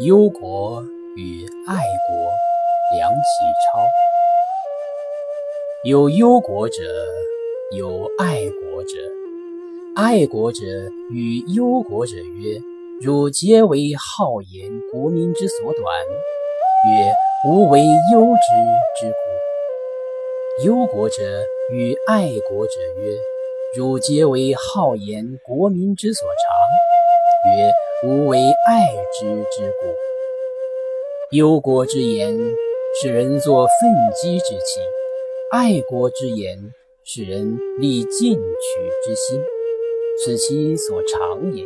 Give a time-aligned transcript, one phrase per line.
[0.00, 0.82] 忧国
[1.16, 2.30] 与爱国，
[2.98, 3.16] 梁启
[3.64, 3.80] 超。
[5.84, 6.74] 有忧国者，
[7.74, 8.90] 有爱国者。
[9.96, 10.60] 爱国者
[11.10, 12.60] 与忧国者曰
[13.00, 15.82] ：“汝皆为好言国民之所短。”
[16.92, 17.14] 曰
[17.48, 17.80] ：“吾为
[18.12, 21.22] 忧之之故。”忧国者
[21.72, 23.16] 与爱国者曰
[23.74, 27.72] ：“汝皆为好言国民之所长。”曰：
[28.06, 28.86] 无为爱
[29.18, 32.38] 之之故，忧国之言，
[33.02, 34.80] 使人作奋激之气；
[35.50, 36.56] 爱国之言，
[37.02, 38.38] 使人立进取
[39.04, 39.40] 之心，
[40.22, 41.64] 此其所长也。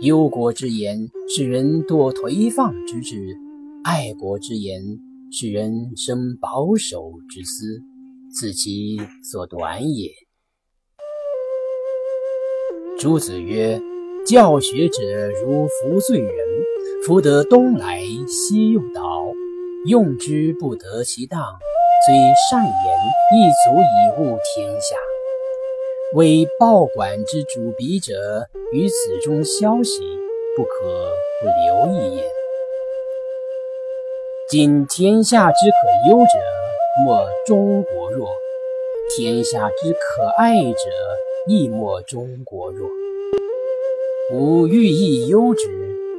[0.00, 3.18] 忧国之言，使人堕颓放之志；
[3.84, 4.80] 爱国之言，
[5.30, 7.82] 使人生保守之思，
[8.34, 10.10] 此其所短也。
[12.98, 13.78] 朱子曰。
[14.26, 16.32] 教学者如服罪人，
[17.04, 19.24] 扶得东来西又倒，
[19.86, 21.40] 用之不得其当，
[22.04, 22.14] 虽
[22.50, 22.74] 善言，
[23.38, 24.96] 亦足以误天下。
[26.14, 30.00] 为报管之主笔者，于此中消息，
[30.56, 32.24] 不可不留意也。
[34.50, 38.26] 今天下之可忧者，莫中国弱；
[39.16, 40.80] 天下之可爱者，
[41.46, 42.88] 亦莫中国弱。
[44.32, 45.68] 吾欲亦忧之，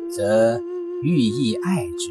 [0.10, 0.62] 则
[1.04, 2.10] 欲亦爱之；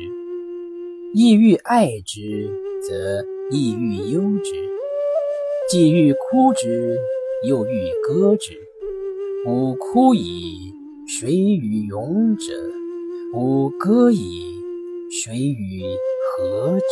[1.15, 2.51] 亦欲爱之，
[2.87, 4.53] 则亦欲忧之。
[5.71, 6.99] 既欲哭之，
[7.49, 8.53] 又欲歌之。
[9.47, 10.75] 吾哭矣，
[11.09, 12.53] 谁与勇者？
[13.33, 14.21] 吾歌矣，
[15.11, 15.83] 谁与
[16.37, 16.85] 和者？